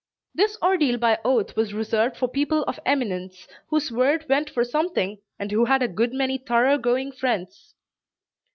This 0.33 0.57
ordeal 0.63 0.97
by 0.97 1.19
oath 1.23 1.55
was 1.55 1.75
reserved 1.75 2.17
for 2.17 2.27
people 2.27 2.63
of 2.63 2.79
eminence, 2.87 3.47
whose 3.67 3.91
word 3.91 4.25
went 4.27 4.49
for 4.49 4.63
something, 4.63 5.19
and 5.37 5.51
who 5.51 5.65
had 5.65 5.83
a 5.83 5.87
good 5.87 6.11
many 6.11 6.39
thorough 6.39 6.79
going 6.79 7.11
friends. 7.11 7.75